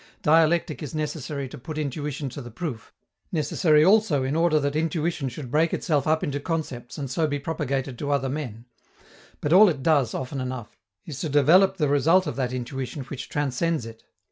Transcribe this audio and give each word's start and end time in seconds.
Dialectic 0.23 0.81
is 0.81 0.95
necessary 0.95 1.47
to 1.47 1.59
put 1.59 1.77
intuition 1.77 2.27
to 2.29 2.41
the 2.41 2.49
proof, 2.49 2.91
necessary 3.31 3.85
also 3.85 4.23
in 4.23 4.35
order 4.35 4.59
that 4.59 4.75
intuition 4.75 5.29
should 5.29 5.51
break 5.51 5.75
itself 5.75 6.07
up 6.07 6.23
into 6.23 6.39
concepts 6.39 6.97
and 6.97 7.07
so 7.07 7.27
be 7.27 7.37
propagated 7.37 7.99
to 7.99 8.09
other 8.09 8.27
men; 8.27 8.65
but 9.41 9.53
all 9.53 9.69
it 9.69 9.83
does, 9.83 10.15
often 10.15 10.41
enough, 10.41 10.75
is 11.05 11.19
to 11.19 11.29
develop 11.29 11.77
the 11.77 11.87
result 11.87 12.25
of 12.25 12.35
that 12.35 12.51
intuition 12.51 13.03
which 13.03 13.29
transcends 13.29 13.85
it. 13.85 14.01